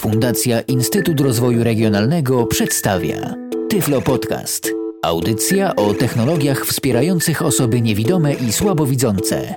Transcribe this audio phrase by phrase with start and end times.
[0.00, 3.34] Fundacja Instytut Rozwoju Regionalnego przedstawia
[3.70, 4.70] Tyflo Podcast.
[5.02, 9.54] Audycja o technologiach wspierających osoby niewidome i słabowidzące.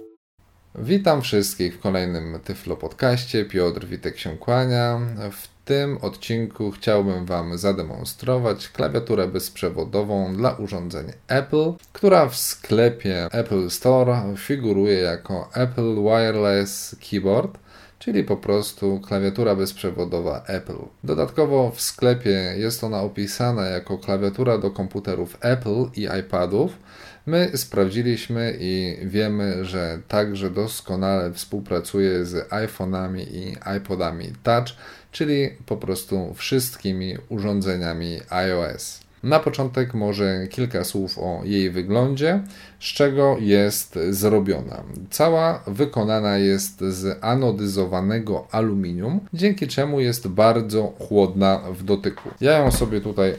[0.76, 3.46] Witam wszystkich w kolejnym Tyflo Podcaście.
[3.46, 5.00] Piotr Witek się kłania.
[5.32, 13.70] W tym odcinku chciałbym Wam zademonstrować klawiaturę bezprzewodową dla urządzeń Apple, która w sklepie Apple
[13.70, 17.65] Store figuruje jako Apple Wireless Keyboard
[18.06, 20.78] czyli po prostu klawiatura bezprzewodowa Apple.
[21.04, 26.78] Dodatkowo w sklepie jest ona opisana jako klawiatura do komputerów Apple i iPadów.
[27.26, 34.68] My sprawdziliśmy i wiemy, że także doskonale współpracuje z iPhone'ami i iPodami Touch,
[35.12, 39.05] czyli po prostu wszystkimi urządzeniami iOS.
[39.26, 42.44] Na początek może kilka słów o jej wyglądzie,
[42.80, 44.84] z czego jest zrobiona.
[45.10, 52.30] Cała wykonana jest z anodyzowanego aluminium, dzięki czemu jest bardzo chłodna w dotyku.
[52.42, 53.34] Ja ją sobie tutaj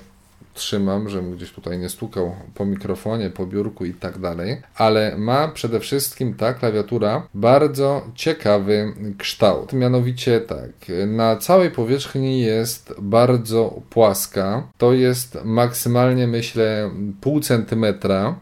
[0.57, 5.49] trzymam, żebym gdzieś tutaj nie stukał po mikrofonie, po biurku i tak dalej, ale ma
[5.49, 9.73] przede wszystkim ta klawiatura bardzo ciekawy kształt.
[9.73, 10.71] Mianowicie tak,
[11.07, 14.69] na całej powierzchni jest bardzo płaska.
[14.79, 18.35] To jest maksymalnie myślę pół centymetra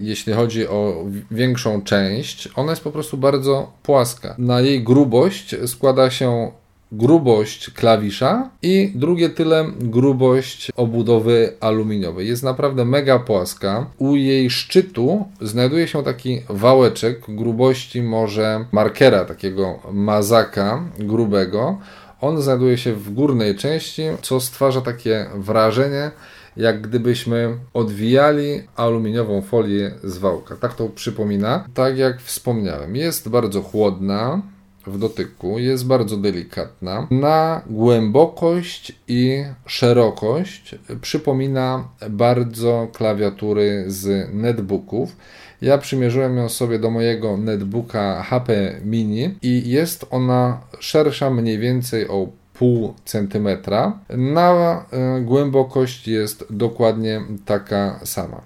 [0.00, 4.34] jeśli chodzi o większą część, ona jest po prostu bardzo płaska.
[4.38, 6.50] Na jej grubość składa się
[6.96, 12.28] grubość klawisza i drugie tyle grubość obudowy aluminiowej.
[12.28, 13.86] Jest naprawdę mega płaska.
[13.98, 21.78] U jej szczytu znajduje się taki wałeczek grubości może markera, takiego mazaka grubego.
[22.20, 26.10] On znajduje się w górnej części, co stwarza takie wrażenie,
[26.56, 30.56] jak gdybyśmy odwijali aluminiową folię z wałka.
[30.56, 31.64] Tak to przypomina.
[31.74, 34.42] Tak jak wspomniałem, jest bardzo chłodna,
[34.86, 37.06] w dotyku jest bardzo delikatna.
[37.10, 45.16] Na głębokość i szerokość przypomina bardzo klawiatury z netbooków.
[45.60, 52.08] Ja przymierzyłem ją sobie do mojego netbooka HP Mini i jest ona szersza mniej więcej
[52.08, 53.98] o pół centymetra.
[54.08, 58.40] Na e, głębokość jest dokładnie taka sama.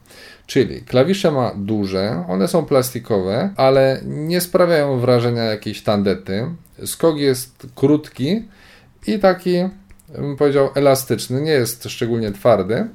[0.47, 6.47] Czyli klawisze ma duże, one są plastikowe, ale nie sprawiają wrażenia jakiejś tandety.
[6.85, 8.43] Skok jest krótki
[9.07, 9.69] i taki,
[10.19, 12.87] bym powiedział, elastyczny, nie jest szczególnie twardy,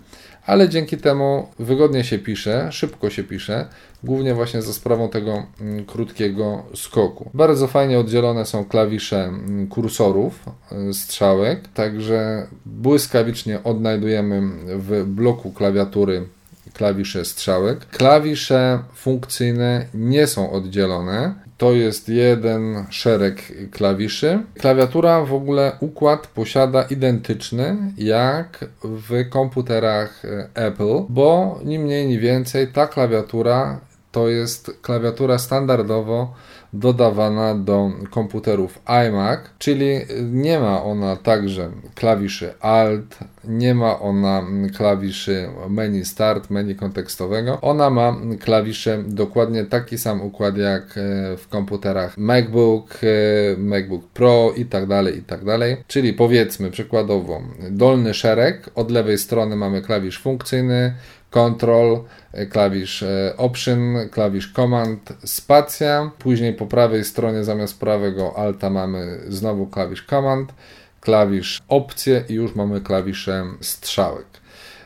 [0.46, 3.68] ale dzięki temu wygodnie się pisze, szybko się pisze,
[4.04, 7.30] głównie właśnie za sprawą tego mm, krótkiego skoku.
[7.34, 10.46] Bardzo fajnie oddzielone są klawisze mm, kursorów
[10.90, 16.26] y, strzałek, także błyskawicznie odnajdujemy w bloku klawiatury
[16.74, 17.86] klawisze strzałek.
[17.86, 21.34] Klawisze funkcyjne nie są oddzielone.
[21.58, 24.40] To jest jeden szereg klawiszy.
[24.60, 32.68] Klawiatura w ogóle układ posiada identyczny jak w komputerach Apple, bo ni mniej, ni więcej
[32.68, 33.80] ta klawiatura
[34.14, 36.34] to jest klawiatura standardowo
[36.74, 40.00] dodawana do komputerów iMac, czyli
[40.32, 44.46] nie ma ona także klawiszy Alt, nie ma ona
[44.78, 47.62] klawiszy menu Start, menu kontekstowego.
[47.62, 54.54] Ona ma klawisze dokładnie taki sam układ jak e, w komputerach MacBook, e, MacBook Pro
[54.58, 55.78] i tak dalej, i tak dalej.
[55.88, 60.94] Czyli powiedzmy przykładowo dolny szereg, od lewej strony mamy klawisz funkcyjny,
[61.34, 66.12] Control, e, klawisz e, Option, klawisz Command, spacja.
[66.20, 70.54] Później po prawej stronie zamiast prawego Alta mamy znowu klawisz Command,
[71.02, 74.26] klawisz Opcje i już mamy klawisze strzałek.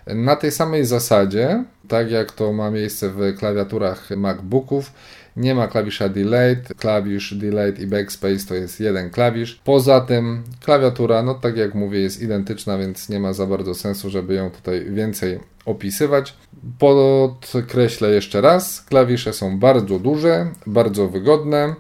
[0.08, 4.92] Na tej samej zasadzie, tak jak to ma miejsce w klawiaturach MacBooków,
[5.38, 9.62] nie ma klawisza Delayed, klawisz Delayed i Backspace to jest jeden klawisz.
[9.64, 14.10] Poza tym klawiatura, no tak jak mówię, jest identyczna, więc nie ma za bardzo sensu,
[14.10, 16.34] żeby ją tutaj więcej opisywać.
[16.80, 21.76] Podkreślę jeszcze raz, klawisze są bardzo duże, bardzo wygodne,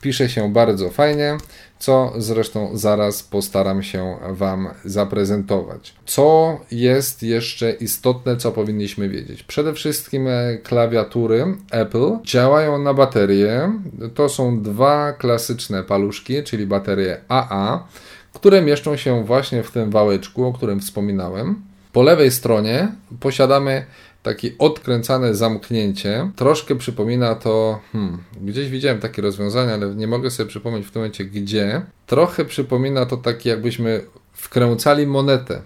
[0.00, 1.36] pisze się bardzo fajnie,
[1.82, 5.94] co zresztą zaraz postaram się Wam zaprezentować.
[6.06, 9.42] Co jest jeszcze istotne, co powinniśmy wiedzieć?
[9.42, 13.72] Przede wszystkim e, klawiatury Apple działają na baterie.
[14.14, 17.86] To są dwa klasyczne paluszki, czyli baterie AA,
[18.32, 21.62] które mieszczą się właśnie w tym wałeczku, o którym wspominałem.
[21.92, 22.88] Po lewej stronie
[23.20, 23.84] posiadamy
[24.22, 26.30] takie odkręcane zamknięcie.
[26.36, 31.02] Troszkę przypomina to, hmm, gdzieś widziałem takie rozwiązanie, ale nie mogę sobie przypomnieć w tym
[31.02, 31.82] momencie gdzie.
[32.06, 35.62] Trochę przypomina to takie, jakbyśmy wkręcali monetę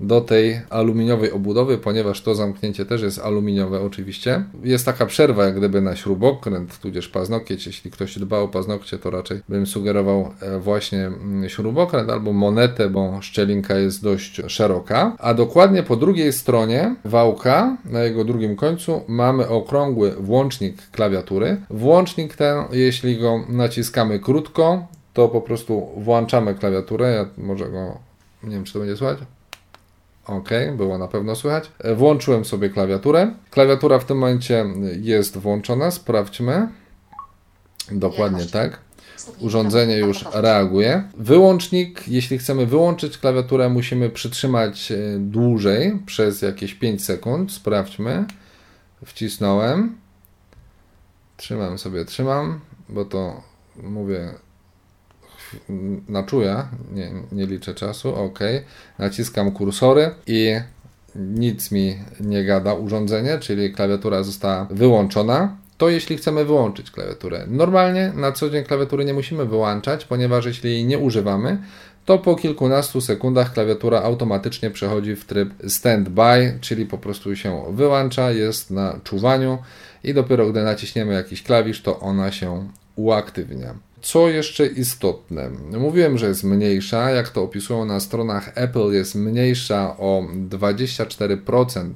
[0.00, 4.44] do tej aluminiowej obudowy, ponieważ to zamknięcie też jest aluminiowe oczywiście.
[4.62, 7.66] Jest taka przerwa jak gdyby na śrubokręt, tudzież paznokieć.
[7.66, 12.90] Jeśli ktoś dba o paznokcie, to raczej bym sugerował e, właśnie mm, śrubokręt albo monetę,
[12.90, 15.16] bo szczelinka jest dość szeroka.
[15.18, 21.56] A dokładnie po drugiej stronie wałka, na jego drugim końcu, mamy okrągły włącznik klawiatury.
[21.70, 27.12] Włącznik ten, jeśli go naciskamy krótko, to po prostu włączamy klawiaturę.
[27.14, 27.98] Ja może go,
[28.42, 29.18] nie wiem czy to będzie słychać.
[30.26, 31.70] Ok, było na pewno słychać.
[31.78, 33.34] E, włączyłem sobie klawiaturę.
[33.50, 34.64] Klawiatura w tym momencie
[35.00, 35.90] jest włączona.
[35.90, 36.68] Sprawdźmy.
[37.90, 38.78] Dokładnie tak.
[39.40, 41.02] Urządzenie już reaguje.
[41.16, 47.52] Wyłącznik, jeśli chcemy wyłączyć klawiaturę, musimy przytrzymać e, dłużej przez jakieś 5 sekund.
[47.52, 48.24] Sprawdźmy.
[49.04, 49.96] Wcisnąłem.
[51.36, 53.42] Trzymam sobie, trzymam, bo to
[53.82, 54.34] mówię
[56.08, 58.38] na czuja, nie, nie liczę czasu, ok.
[58.98, 60.54] Naciskam kursory i
[61.14, 65.56] nic mi nie gada urządzenie, czyli klawiatura została wyłączona.
[65.78, 67.44] To jeśli chcemy wyłączyć klawiaturę.
[67.48, 71.58] Normalnie na co dzień klawiatury nie musimy wyłączać, ponieważ jeśli jej nie używamy,
[72.04, 78.30] to po kilkunastu sekundach klawiatura automatycznie przechodzi w tryb standby, czyli po prostu się wyłącza,
[78.30, 79.58] jest na czuwaniu
[80.04, 83.74] i dopiero gdy naciśniemy jakiś klawisz, to ona się uaktywnia.
[84.04, 85.50] Co jeszcze istotne?
[85.78, 91.90] Mówiłem, że jest mniejsza, jak to opisują na stronach Apple, jest mniejsza o 24%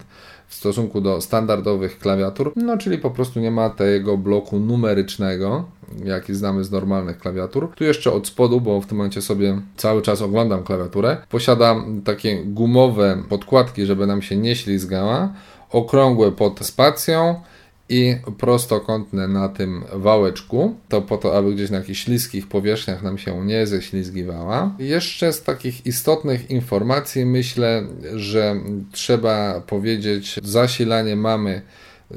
[0.49, 5.65] w stosunku do standardowych klawiatur, no czyli po prostu nie ma tego bloku numerycznego,
[6.05, 7.73] jaki znamy z normalnych klawiatur.
[7.75, 12.45] Tu jeszcze od spodu, bo w tym momencie sobie cały czas oglądam klawiaturę, posiada takie
[12.45, 15.33] gumowe podkładki, żeby nam się nie ślizgała,
[15.71, 17.41] okrągłe pod spacją,
[17.89, 20.77] i prostokątne na tym wałeczku.
[20.89, 24.75] To po to, aby gdzieś na jakichś śliskich powierzchniach nam się nie ześlizgiwała.
[24.79, 27.83] Jeszcze z takich istotnych informacji myślę,
[28.15, 28.57] że
[28.93, 32.15] trzeba powiedzieć, zasilanie mamy y,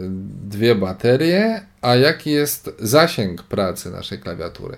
[0.49, 4.77] dwie baterie, a jaki jest zasięg pracy naszej klawiatury.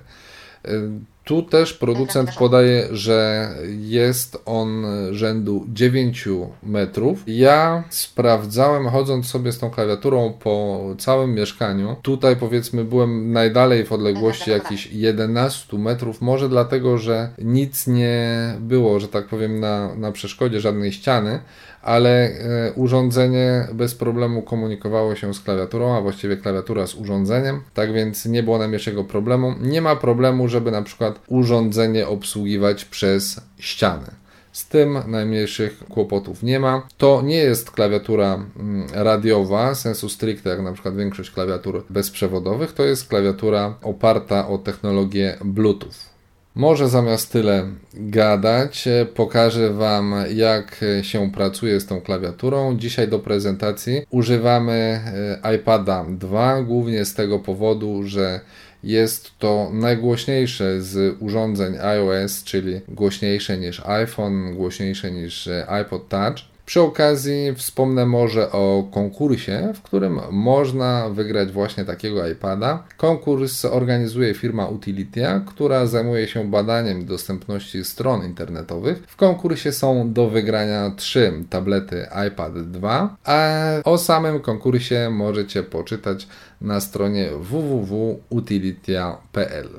[1.24, 3.50] Tu też producent podaje, że
[3.80, 6.28] jest on rzędu 9
[6.64, 7.24] metrów.
[7.28, 11.96] Ja sprawdzałem, chodząc sobie z tą klawiaturą po całym mieszkaniu.
[12.02, 19.00] Tutaj powiedzmy byłem najdalej w odległości jakichś 11 metrów, może dlatego, że nic nie było,
[19.00, 21.40] że tak powiem, na, na przeszkodzie żadnej ściany,
[21.84, 27.94] ale e, urządzenie bez problemu komunikowało się z klawiaturą, a właściwie klawiatura z urządzeniem, tak
[27.94, 29.54] więc nie było najmniejszego problemu.
[29.62, 34.06] Nie ma problemu, żeby na przykład urządzenie obsługiwać przez ściany.
[34.52, 36.88] Z tym najmniejszych kłopotów nie ma.
[36.98, 42.74] To nie jest klawiatura mm, radiowa, sensu stricte, jak na przykład większość klawiatur bezprzewodowych.
[42.74, 46.13] To jest klawiatura oparta o technologię Bluetooth.
[46.56, 52.78] Może zamiast tyle gadać, pokażę Wam, jak się pracuje z tą klawiaturą.
[52.78, 55.02] Dzisiaj do prezentacji używamy
[55.44, 58.40] e, iPada 2, głównie z tego powodu, że
[58.84, 66.53] jest to najgłośniejsze z urządzeń iOS, czyli głośniejsze niż iPhone, głośniejsze niż e, iPod Touch.
[66.66, 72.84] Przy okazji wspomnę może o konkursie, w którym można wygrać właśnie takiego iPada.
[72.98, 79.04] Konkurs organizuje firma Utilitia, która zajmuje się badaniem dostępności stron internetowych.
[79.08, 83.50] W konkursie są do wygrania trzy tablety iPad 2, a
[83.84, 86.28] o samym konkursie możecie poczytać
[86.62, 89.70] na stronie www.utilitia.pl.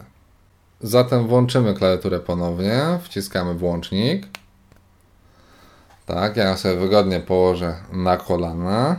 [0.80, 4.26] Zatem włączymy klawiaturę ponownie, wciskamy włącznik.
[6.06, 8.96] Tak, ja sobie wygodnie położę na kolana.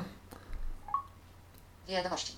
[1.87, 2.33] Wiadomości.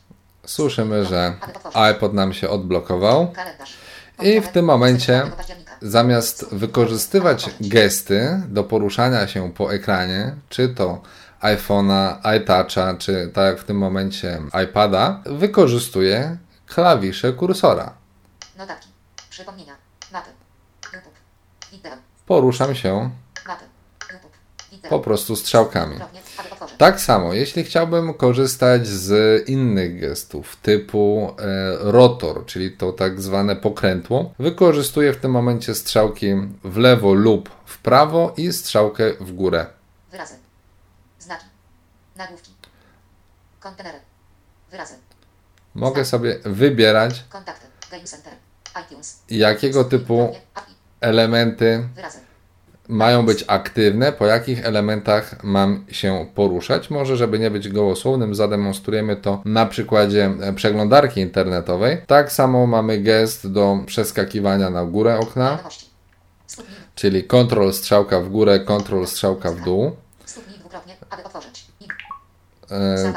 [0.45, 1.33] Słyszymy, że
[1.73, 3.33] iPod nam się odblokował.
[4.21, 5.23] I w tym momencie,
[5.81, 11.01] zamiast wykorzystywać gesty do poruszania się po ekranie, czy to
[11.41, 17.93] iPhone'a, iToucha, czy tak jak w tym momencie iPada, wykorzystuję klawisze kursora.
[18.57, 18.89] Notatki,
[19.29, 19.73] przypomnienia,
[20.13, 20.29] mapy,
[21.71, 21.93] YouTube.
[22.25, 23.09] Poruszam się
[24.89, 25.99] po prostu strzałkami.
[26.77, 33.55] Tak samo, jeśli chciałbym korzystać z innych gestów typu e, rotor, czyli to tak zwane
[33.55, 39.65] pokrętło, wykorzystuję w tym momencie strzałki w lewo lub w prawo i strzałkę w górę.
[40.11, 40.35] Wyrazy.
[41.19, 41.45] Znaki.
[42.15, 42.51] Nagłówki.
[43.59, 43.99] Kontenery.
[44.71, 44.95] Wyrazy.
[45.75, 47.23] Mogę sobie wybierać
[49.29, 50.35] jakiego typu
[51.01, 52.26] elementy Wyrazy
[52.87, 56.89] mają być aktywne, po jakich elementach mam się poruszać.
[56.89, 61.97] Może, żeby nie być gołosłownym, zademonstrujemy to na przykładzie przeglądarki internetowej.
[62.07, 65.59] Tak samo mamy gest do przeskakiwania na górę okna.
[66.95, 69.91] czyli kontrol strzałka w górę, kontrol strzałka w dół.
[70.25, 71.65] Stuknij dwukrotnie, aby otworzyć.
[71.81, 71.87] I
[72.56, 72.56] E,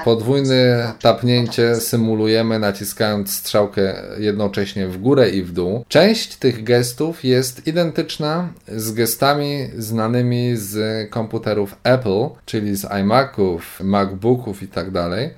[0.05, 5.85] Podwójne tapnięcie symulujemy naciskając strzałkę jednocześnie w górę i w dół.
[5.89, 14.63] Część tych gestów jest identyczna z gestami znanymi z komputerów Apple, czyli z iMaców, MacBooków
[14.63, 15.31] i tak dalej.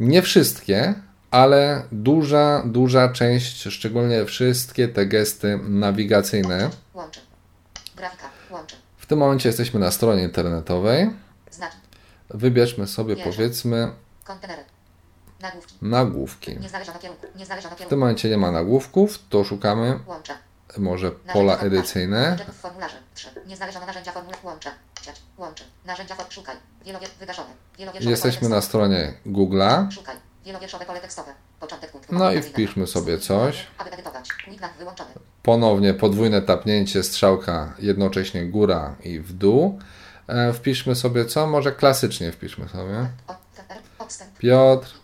[0.00, 0.94] Nie wszystkie,
[1.30, 6.70] ale duża, duża część, szczególnie wszystkie te gesty nawigacyjne.
[8.96, 11.10] W tym momencie jesteśmy na stronie internetowej.
[12.30, 13.92] Wybierzmy sobie powiedzmy
[14.24, 14.62] Kontenery.
[15.40, 15.74] Nagłówki.
[15.82, 16.58] nagłówki.
[17.78, 20.34] W tym momencie nie ma nagłówków, to szukamy Łącze.
[20.78, 22.28] może pola edycyjne.
[22.28, 22.96] Łącze w formularze.
[23.14, 23.28] 3.
[23.46, 24.38] Nie znaleziono narzędzia formularz.
[24.44, 25.64] Łącze.
[25.86, 26.26] Narzędzia for...
[26.30, 26.56] Szukaj.
[26.84, 27.10] Wielowier...
[27.20, 27.48] Wygaszone.
[27.78, 29.90] Wielowierszowe Jesteśmy na stronie Google'a.
[29.90, 30.16] Szukaj.
[30.44, 31.32] Wielowierszowe pole tekstowe.
[31.60, 32.14] Początek punktu.
[32.14, 33.66] No i wpiszmy sobie coś.
[33.78, 34.28] Aby edytować.
[34.78, 35.10] Wyłączony.
[35.42, 39.78] Ponownie podwójne tapnięcie strzałka jednocześnie góra i w dół.
[40.28, 41.46] E, Wpiszmy sobie co?
[41.46, 43.08] Może klasycznie wpiszmy sobie.
[44.38, 44.94] Piotr.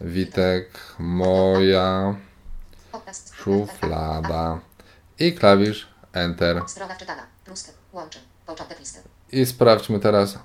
[0.00, 2.14] Witek, moja
[3.32, 4.58] szuflada
[5.18, 6.62] i klawisz Enter.
[9.32, 10.38] I sprawdźmy teraz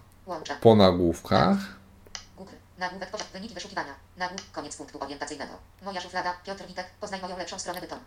[0.62, 1.58] po nagłówkach.
[2.77, 3.10] Nagłówek.
[3.34, 3.96] Wyniki wyszukiwania.
[4.18, 4.46] Nagłówek.
[4.51, 5.53] Koniec punktu orientacyjnego.
[5.82, 6.34] Moja szuflada.
[6.46, 6.86] Piotr Witek.
[7.01, 8.00] Poznaj moją lepszą stronę bytom.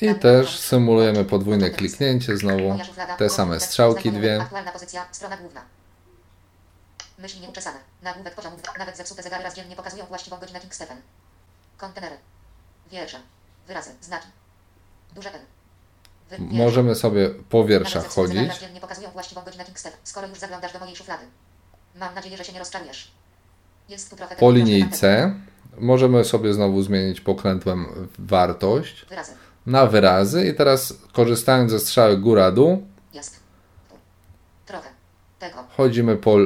[0.00, 2.78] I też symulujemy podwójne kliknięcie, znowu
[3.18, 4.46] te same strzałki dwie.
[7.18, 7.78] Myśli nieuczesane.
[8.02, 8.56] Nagłówek poziomu.
[8.56, 8.72] dwa.
[8.78, 10.96] Nawet zepsute zegary raz dziennie pokazują właściwą godzinę King Stephen.
[11.76, 12.16] Kontenery.
[12.90, 13.18] Wiersze.
[13.66, 13.90] Wyrazy.
[14.00, 14.28] Znaki.
[15.14, 15.40] Duże N.
[16.30, 16.44] Wiersze.
[16.54, 18.50] Możemy sobie po wierszach chodzić.
[20.04, 21.24] Skoro już zaglądasz do mojej szuflady.
[21.96, 23.10] Mam nadzieję, że się nie rozczarujesz.
[23.88, 25.34] Jest tu trochę Po linijce
[25.78, 29.06] możemy sobie znowu zmienić pokrętłem wartość.
[29.08, 29.32] Wyrazy.
[29.66, 32.82] Na wyrazy i teraz korzystając ze strzały góra-dół
[35.76, 36.36] chodzimy po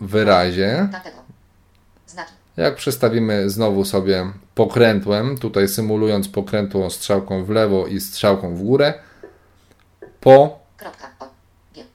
[0.00, 0.88] wyrazie.
[2.06, 2.32] Znaki.
[2.56, 8.94] Jak przestawimy znowu sobie pokrętłem, tutaj symulując pokrętłą strzałką w lewo i strzałką w górę,
[10.20, 10.58] po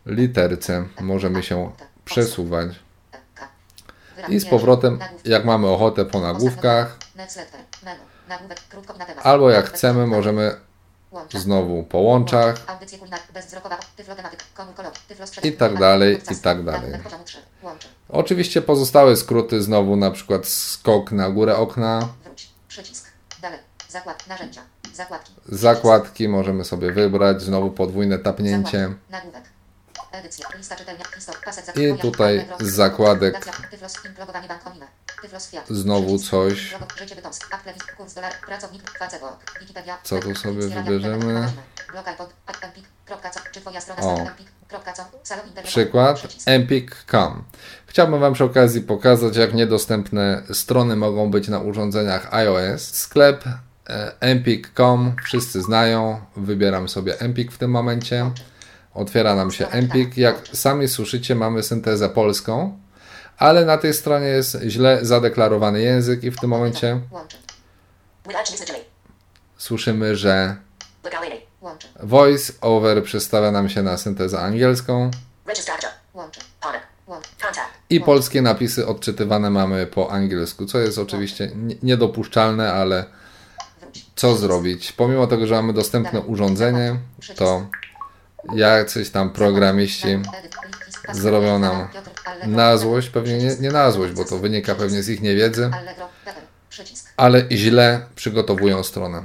[0.05, 1.71] literce możemy się
[2.05, 2.69] przesuwać.
[4.17, 4.33] E.
[4.33, 6.97] I z powrotem, jak mamy ochotę po nagłówkach.
[8.29, 8.59] Nagłówek.
[8.69, 9.25] Krótko na temat.
[9.25, 10.55] albo jak chcemy, możemy
[11.33, 12.55] znowu po łączach.
[15.43, 16.81] I tak dalej, i tak dalej.
[16.81, 17.37] Nagłówek poziomu 3.
[17.63, 17.87] Łącze.
[18.09, 22.07] Oczywiście pozostałe skróty znowu na przykład skok na górę okna.
[24.93, 25.33] Zakładki.
[25.47, 28.93] zakładki możemy sobie wybrać, znowu podwójne tapnięcie.
[29.09, 29.56] Nagłówek.
[31.75, 33.45] I tutaj z zakładek.
[35.69, 36.75] Znowu coś.
[40.03, 41.51] Co tu sobie wybierzemy?
[44.01, 44.25] O.
[45.63, 47.43] Przykład empik.com.
[47.87, 52.81] Chciałbym Wam przy okazji pokazać, jak niedostępne strony mogą być na urządzeniach iOS.
[52.81, 53.45] Sklep
[53.89, 56.21] e, empik.com wszyscy znają.
[56.35, 58.31] Wybieram sobie Empik w tym momencie.
[58.97, 60.17] Otwiera nam się Empik.
[60.17, 62.79] Jak sami słyszycie, mamy syntezę polską,
[63.37, 66.99] ale na tej stronie jest źle zadeklarowany język i w tym momencie
[69.57, 70.55] słyszymy, że
[72.03, 75.11] voice over przestawia nam się na syntezę angielską.
[77.89, 83.05] I polskie napisy odczytywane mamy po angielsku, co jest oczywiście nie- niedopuszczalne, ale
[84.15, 84.91] co zrobić?
[84.91, 86.95] Pomimo tego, że mamy dostępne urządzenie,
[87.35, 87.65] to
[88.53, 90.19] jacyś tam programiści
[91.11, 91.87] zrobią nam
[92.45, 95.71] na złość, pewnie nie, nie na złość, bo to wynika pewnie z ich niewiedzy,
[97.17, 99.23] ale źle przygotowują stronę.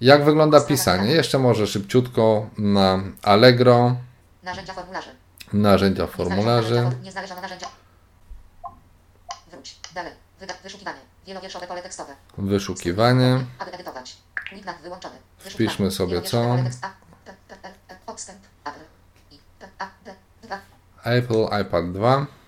[0.00, 1.10] Jak wygląda pisanie?
[1.10, 3.96] Jeszcze może szybciutko na Allegro,
[4.42, 5.10] Narzędzia formularzy.
[5.52, 6.90] narzędzia formularzy.
[7.02, 7.66] Nie narzędzia.
[9.52, 9.76] Wróć.
[9.94, 10.12] Dalej.
[10.62, 10.98] Wyszukiwanie.
[11.26, 12.12] Wielowierszowe pole tekstowe.
[12.38, 13.38] Wyszukiwanie.
[13.58, 14.16] Aby edytować.
[14.82, 15.14] Wyłączony.
[15.38, 16.42] Wpiszmy sobie co?
[16.42, 16.88] pole tekst- A,
[17.24, 18.03] P, P, L, E, Odstęp.
[18.14, 18.38] Apple.
[18.64, 18.72] I,
[19.28, 19.40] P,
[19.80, 20.10] A, D,
[20.42, 20.54] 2.
[21.04, 22.43] Apple iPad 2.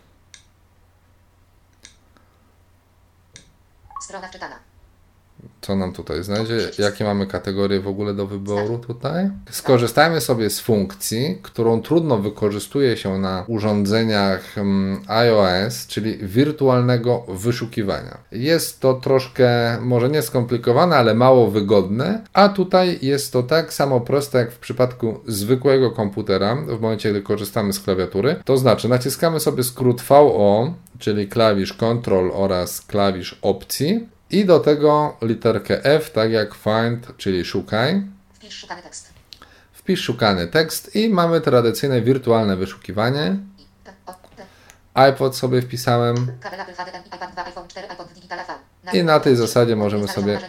[5.67, 6.71] Co nam tutaj znajdzie?
[6.79, 9.31] Jakie mamy kategorie w ogóle do wyboru tutaj?
[9.51, 18.19] Skorzystajmy sobie z funkcji, którą trudno wykorzystuje się na urządzeniach mm, iOS, czyli wirtualnego wyszukiwania.
[18.33, 24.01] Jest to troszkę, może nie skomplikowane, ale mało wygodne, a tutaj jest to tak samo
[24.01, 28.37] proste jak w przypadku zwykłego komputera, w momencie gdy korzystamy z klawiatury.
[28.45, 35.17] To znaczy naciskamy sobie skrót VO, czyli klawisz Ctrl oraz klawisz opcji i do tego
[35.23, 38.03] literkę F, tak jak find, czyli szukaj.
[38.35, 39.13] Wpisz szukany tekst.
[39.73, 43.37] wpisz szukany tekst i mamy tradycyjne wirtualne wyszukiwanie.
[45.11, 48.47] IPod sobie wpisałem kabel Apple HDMI, iPad 2, iPhone 4, iPod Digital AV.
[48.93, 50.41] i na tej zasadzie możemy sobie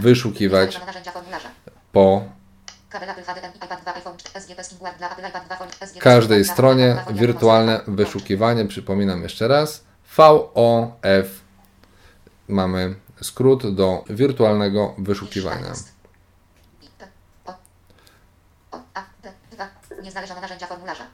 [0.00, 0.80] wyszukiwać
[1.92, 2.24] po
[2.90, 6.00] Kabel Apple HDMI, iPad 2, iPhone 4, SGP Skingward dla Apple iPad 2, phone, SGP
[6.00, 8.64] każdej stronie iPad 2, phone, wirtualne wyszukiwanie.
[8.66, 9.84] Przypominam jeszcze raz.
[10.16, 11.26] VOF.
[12.48, 15.72] Mamy skrót do wirtualnego wyszukiwania.
[16.82, 17.08] I, P,
[17.46, 17.54] O,
[18.72, 19.68] O, A, D, 2.
[20.02, 21.04] Nieznalezione narzędzia formularza.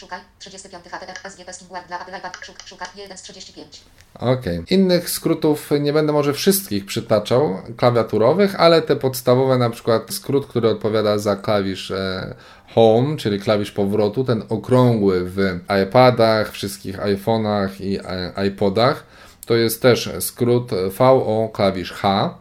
[0.00, 0.20] Szukaj.
[0.38, 2.38] 35 HTTP SGP Skingward dla Apple iPad.
[2.42, 2.88] Szuk, szukaj.
[2.96, 3.80] 1 z 35.
[4.14, 4.44] Ok.
[4.70, 10.68] Innych skrótów nie będę może wszystkich przytaczał, klawiaturowych, ale te podstawowe, na przykład skrót, który
[10.68, 12.34] odpowiada za klawisz e,
[12.74, 15.38] Home, czyli klawisz powrotu, ten okrągły w
[15.84, 19.06] iPadach, wszystkich iPhone'ach i e, iPodach,
[19.50, 22.34] to jest też skrót VO klawisz H.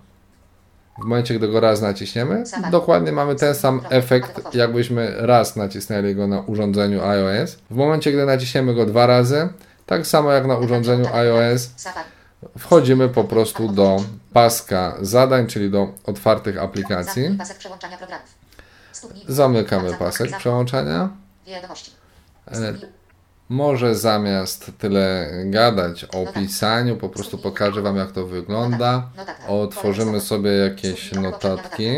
[1.02, 6.28] W momencie, gdy go raz naciśniemy, dokładnie mamy ten sam efekt, jakbyśmy raz nacisnęli go
[6.28, 7.58] na urządzeniu iOS.
[7.70, 9.50] W momencie, gdy naciśniemy go dwa razy,
[9.86, 11.70] tak samo jak na urządzeniu iOS,
[12.58, 17.38] wchodzimy po prostu do paska zadań, czyli do otwartych aplikacji.
[19.28, 21.10] Zamykamy pasek przełączania.
[23.50, 29.10] Może zamiast tyle gadać o pisaniu, po prostu pokażę Wam, jak to wygląda.
[29.18, 29.48] Notatka.
[29.48, 31.90] Otworzymy sobie jakieś notatki.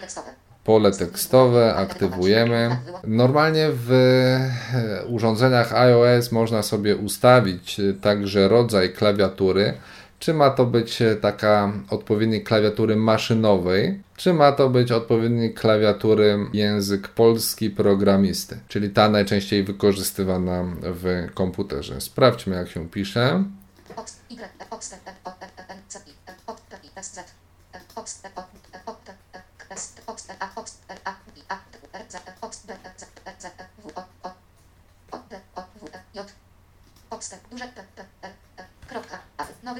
[0.00, 0.30] Tekstowe.
[0.64, 2.76] Pole tekstowe aktywujemy.
[3.04, 9.74] Normalnie w e, urządzeniach iOS można sobie ustawić e, także rodzaj klawiatury.
[10.20, 16.38] Czy ma to być e, taka odpowiednik klawiatury maszynowej, czy ma to być odpowiednik klawiatury
[16.52, 22.00] język polski programisty, czyli ta najczęściej wykorzystywana w komputerze.
[22.00, 23.44] Sprawdźmy, jak się pisze.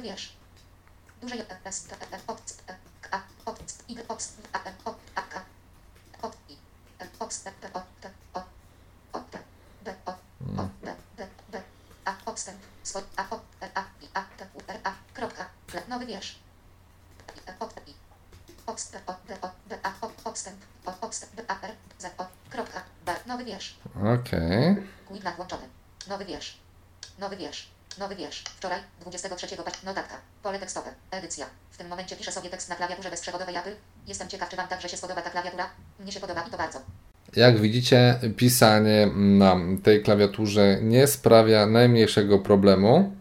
[0.02, 0.32] Wiersz.
[1.20, 2.18] Duże J, S, T, T,
[3.00, 5.44] K, A, Ox, Y, Ox, A, N, O, A, K,
[6.22, 6.56] O, I,
[7.18, 8.42] Ox, T, T, O, T, O,
[9.12, 9.38] O, T,
[9.84, 9.94] D,
[11.50, 11.62] D,
[12.04, 15.82] A, odstęp, swój, A, O, R, A, I, A, T, U, R, A, kropka, ple,
[15.88, 16.38] nowy wiersz.
[17.36, 17.94] I, E, O, T, I,
[18.66, 19.92] odstęp, O, D, O, D, A,
[20.24, 20.64] odstęp,
[21.00, 23.76] odstęp, D, A, R, Z, O, kropka, B, nowy wiersz.
[24.14, 24.76] Okej.
[25.08, 25.68] Quidnak włączony.
[26.08, 26.58] Nowy wiersz.
[27.18, 27.70] Nowy wiersz.
[28.00, 28.44] Nowy wiersz.
[28.56, 29.72] Wczoraj, 23 października.
[29.84, 30.14] Notatka.
[30.42, 30.90] Pole tekstowe.
[31.10, 31.46] Edycja.
[31.70, 33.74] W tym momencie piszę sobie tekst na klawiaturze bezprzewodowej Apple.
[34.06, 35.70] Jestem ciekaw, czy Wam także się spodoba ta klawiatura.
[35.98, 36.80] Mnie się podoba i to bardzo.
[37.36, 43.16] Jak widzicie, pisanie na tej klawiaturze nie sprawia najmniejszego problemu.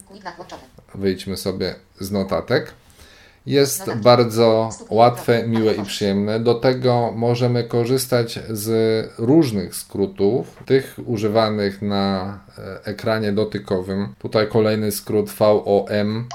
[0.96, 2.74] Wyjdźmy sobie z notatek.
[3.50, 6.40] Jest bardzo łatwe, miłe i przyjemne.
[6.40, 8.70] Do tego możemy korzystać z
[9.18, 14.16] różnych skrótów, tych używanych na e, ekranie dotykowym.
[14.20, 16.28] Tutaj kolejny skrót VOM,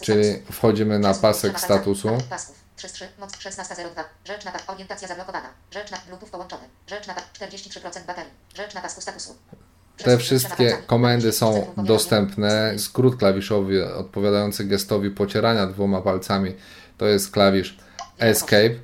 [0.00, 2.08] czyli wchodzimy na pasek statusu.
[2.08, 2.58] Pasek pasków.
[2.78, 3.04] 3.3.
[3.18, 4.04] Moc 16.02.
[4.24, 4.52] Rzecz na.
[4.66, 5.48] Orientacja zablokowana.
[5.70, 6.62] Rzecz na Bluetooth połączony.
[6.86, 7.24] Rzecz na pas.
[7.40, 8.32] 43% baterii.
[8.54, 9.34] Rzecz na pasku statusu.
[10.04, 12.78] Te wszystkie komendy są dostępne.
[12.78, 16.52] Skrót klawiszowy odpowiadający gestowi pocierania dwoma palcami
[16.98, 17.78] to jest klawisz
[18.18, 18.74] Escape.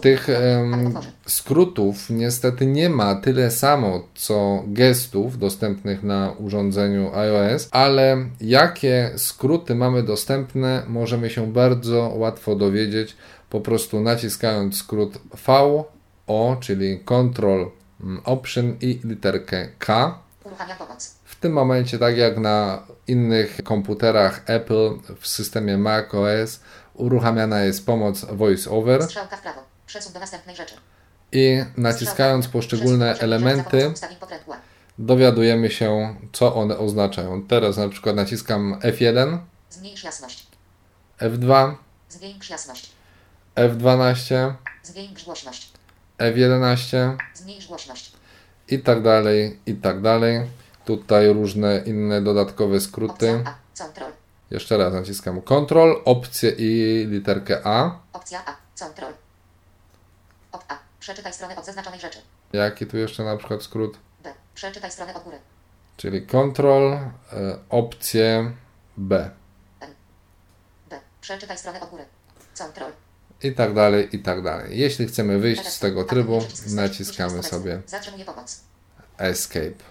[0.00, 0.94] Tych em,
[1.26, 9.74] skrótów niestety nie ma tyle samo co gestów dostępnych na urządzeniu iOS, ale jakie skróty
[9.74, 13.16] mamy dostępne, możemy się bardzo łatwo dowiedzieć
[13.50, 15.84] po prostu naciskając skrót V,
[16.26, 17.70] O, czyli Control
[18.00, 20.18] mm, Option i literkę K.
[20.50, 21.14] Uruchamia pomoc.
[21.24, 26.60] W tym momencie, tak jak na innych komputerach Apple w systemie macOS,
[26.94, 29.60] uruchamiana jest pomoc VoiceOver Strzałka w prawo.
[29.86, 30.74] Przesuń do następnej rzeczy.
[31.32, 33.92] i naciskając poszczególne elementy
[34.98, 37.42] dowiadujemy się, co one oznaczają.
[37.42, 39.38] Teraz na przykład naciskam F1,
[39.70, 40.46] Zmniejsz jasność.
[41.20, 41.74] F2,
[42.08, 42.90] Zwiększ jasność.
[43.56, 45.72] F12, Zwiększ głośność.
[46.18, 48.12] F11 Zmniejsz głośność.
[48.70, 50.50] I tak dalej, i tak dalej.
[50.84, 53.30] Tutaj różne inne dodatkowe skróty.
[53.30, 53.82] Opcja A.
[53.84, 54.12] Control.
[54.50, 57.98] Jeszcze raz naciskam Ctrl, opcję i literkę A.
[58.12, 58.56] Opcja A.
[58.84, 59.12] Control.
[60.52, 60.78] Op A.
[61.00, 62.18] Przeczytaj stronę od zaznaczonej rzeczy.
[62.52, 63.98] Jaki tu jeszcze na przykład skrót?
[64.22, 64.32] B.
[64.54, 65.38] Przeczytaj stronę od góry.
[65.96, 67.10] Czyli Ctrl, e,
[67.68, 68.52] opcję
[68.96, 69.30] B.
[70.90, 71.00] B.
[71.20, 72.04] Przeczytaj stronę od góry.
[72.58, 72.92] Control.
[73.42, 74.78] I tak dalej, i tak dalej.
[74.78, 76.42] Jeśli chcemy wyjść z tego trybu,
[76.74, 77.80] naciskamy sobie.
[79.18, 79.90] Escape.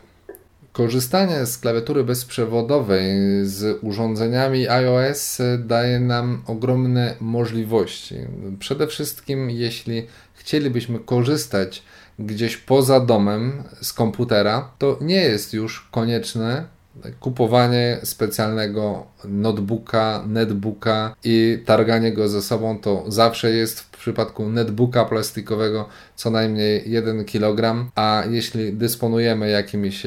[0.71, 3.05] Korzystanie z klawiatury bezprzewodowej
[3.43, 8.15] z urządzeniami iOS daje nam ogromne możliwości.
[8.59, 11.83] Przede wszystkim, jeśli chcielibyśmy korzystać
[12.19, 16.78] gdzieś poza domem z komputera, to nie jest już konieczne
[17.19, 25.87] kupowanie specjalnego notebooka, netbooka i targanie go ze sobą to zawsze jest przypadku netbooka plastikowego
[26.15, 30.03] co najmniej 1 kg, a jeśli dysponujemy jakimś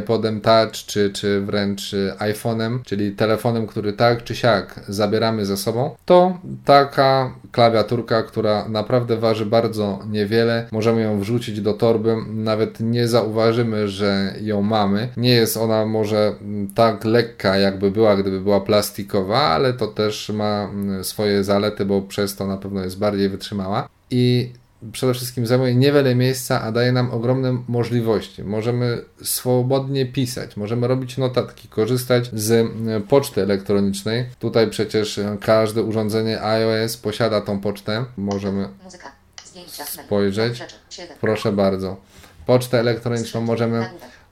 [0.00, 5.96] iPodem Touch czy, czy wręcz iPhone'em, czyli telefonem, który tak czy siak zabieramy ze sobą,
[6.04, 13.08] to taka klawiaturka, która naprawdę waży bardzo niewiele, możemy ją wrzucić do torby, nawet nie
[13.08, 15.08] zauważymy, że ją mamy.
[15.16, 16.34] Nie jest ona może
[16.74, 20.70] tak lekka, jakby była, gdyby była plastikowa, ale to też ma
[21.02, 23.88] swoje zalety, bo przez to na pewno jest bardziej wytrzymała.
[24.10, 24.52] I
[24.92, 28.44] przede wszystkim zajmuje niewiele miejsca, a daje nam ogromne możliwości.
[28.44, 34.26] Możemy swobodnie pisać, możemy robić notatki, korzystać z e, poczty elektronicznej.
[34.38, 38.04] Tutaj przecież każde urządzenie iOS posiada tą pocztę.
[38.16, 38.68] Możemy
[39.84, 40.62] spojrzeć.
[41.20, 41.96] Proszę bardzo.
[42.46, 43.90] Pocztę elektroniczną możemy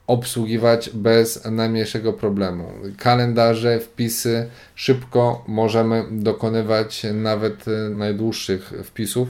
[0.09, 2.65] obsługiwać bez najmniejszego problemu.
[2.97, 9.29] Kalendarze, wpisy szybko możemy dokonywać nawet e, najdłuższych wpisów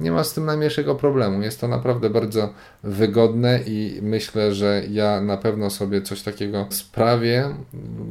[0.00, 1.42] nie ma z tym najmniejszego problemu.
[1.42, 7.54] Jest to naprawdę bardzo wygodne i myślę, że ja na pewno sobie coś takiego sprawię,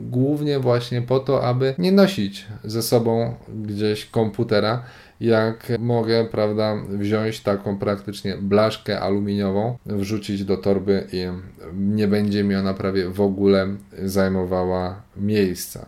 [0.10, 4.84] głównie właśnie po to, aby nie nosić ze sobą gdzieś komputera,
[5.20, 11.26] jak mogę, prawda, wziąć taką praktycznie blaszkę aluminiową, wrzucić do torby i
[11.74, 13.68] nie będzie mi ona prawie w ogóle
[14.04, 15.86] zajmowała miejsca.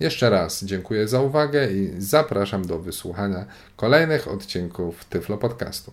[0.00, 5.92] Jeszcze raz dziękuję za uwagę i zapraszam do wysłuchania kolejnych odcinków Tyflo Podcastu.